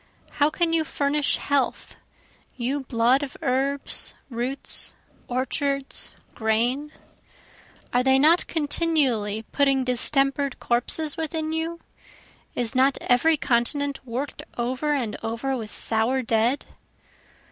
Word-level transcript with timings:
How 0.31 0.49
can 0.49 0.73
you 0.73 0.83
furnish 0.83 1.37
health 1.37 1.95
you 2.57 2.79
blood 2.79 3.21
of 3.21 3.37
herbs, 3.43 4.15
roots, 4.31 4.93
orchards, 5.27 6.15
grain? 6.33 6.91
Are 7.93 8.01
they 8.01 8.17
not 8.17 8.47
continually 8.47 9.45
putting 9.51 9.83
distemper'd 9.83 10.59
corpses 10.59 11.17
within 11.17 11.53
you? 11.53 11.81
Is 12.55 12.73
not 12.73 12.97
every 12.99 13.37
continent 13.37 13.99
work'd 14.03 14.41
over 14.57 14.91
and 14.95 15.15
over 15.21 15.55
with 15.55 15.69
sour 15.69 16.23
dead? 16.23 16.65